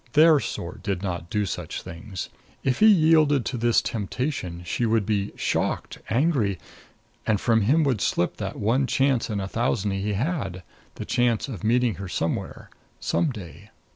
Their 0.13 0.39
sort 0.39 0.81
did 0.81 1.03
not 1.03 1.29
do 1.29 1.45
such 1.45 1.83
things. 1.83 2.29
If 2.63 2.79
he 2.79 2.87
yielded 2.87 3.45
to 3.45 3.55
this 3.57 3.83
temptation 3.83 4.63
she 4.65 4.83
would 4.83 5.05
be 5.05 5.31
shocked, 5.35 5.99
angry, 6.09 6.57
and 7.27 7.39
from 7.39 7.61
him 7.61 7.83
would 7.83 8.01
slip 8.01 8.37
that 8.37 8.55
one 8.55 8.87
chance 8.87 9.29
in 9.29 9.39
a 9.39 9.47
thousand 9.47 9.91
he 9.91 10.13
had 10.13 10.63
the 10.95 11.05
chance 11.05 11.47
of 11.47 11.63
meeting 11.63 11.93
her 12.01 12.07
somewhere, 12.09 12.71
some 12.99 13.29
day. 13.29 13.69